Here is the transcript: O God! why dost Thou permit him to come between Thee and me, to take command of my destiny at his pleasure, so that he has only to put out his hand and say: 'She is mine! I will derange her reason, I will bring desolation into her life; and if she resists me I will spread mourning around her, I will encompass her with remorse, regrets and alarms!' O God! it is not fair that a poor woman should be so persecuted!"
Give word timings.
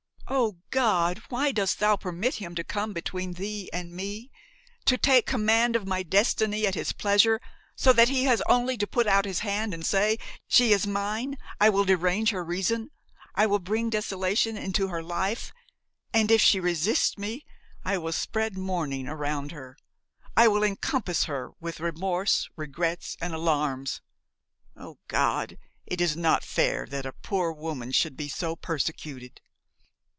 O 0.33 0.59
God! 0.69 1.17
why 1.27 1.51
dost 1.51 1.79
Thou 1.79 1.97
permit 1.97 2.35
him 2.35 2.55
to 2.55 2.63
come 2.63 2.93
between 2.93 3.33
Thee 3.33 3.69
and 3.73 3.91
me, 3.91 4.31
to 4.85 4.97
take 4.97 5.25
command 5.25 5.75
of 5.75 5.85
my 5.85 6.03
destiny 6.03 6.65
at 6.65 6.73
his 6.73 6.93
pleasure, 6.93 7.41
so 7.75 7.91
that 7.91 8.07
he 8.07 8.23
has 8.23 8.41
only 8.47 8.77
to 8.77 8.87
put 8.87 9.07
out 9.07 9.25
his 9.25 9.39
hand 9.39 9.73
and 9.73 9.85
say: 9.85 10.17
'She 10.47 10.71
is 10.71 10.87
mine! 10.87 11.37
I 11.59 11.69
will 11.69 11.83
derange 11.83 12.29
her 12.29 12.45
reason, 12.45 12.91
I 13.35 13.45
will 13.45 13.59
bring 13.59 13.89
desolation 13.89 14.55
into 14.55 14.87
her 14.87 15.03
life; 15.03 15.51
and 16.13 16.31
if 16.31 16.39
she 16.39 16.61
resists 16.61 17.17
me 17.17 17.45
I 17.83 17.97
will 17.97 18.13
spread 18.13 18.55
mourning 18.57 19.09
around 19.09 19.51
her, 19.51 19.77
I 20.37 20.47
will 20.47 20.63
encompass 20.63 21.25
her 21.25 21.51
with 21.59 21.81
remorse, 21.81 22.47
regrets 22.55 23.17
and 23.19 23.33
alarms!' 23.33 23.99
O 24.77 24.97
God! 25.09 25.57
it 25.85 25.99
is 25.99 26.15
not 26.15 26.45
fair 26.45 26.85
that 26.85 27.05
a 27.05 27.11
poor 27.11 27.51
woman 27.51 27.91
should 27.91 28.15
be 28.15 28.29
so 28.29 28.55
persecuted!" 28.55 29.41